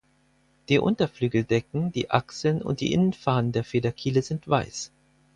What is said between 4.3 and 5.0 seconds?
weiß.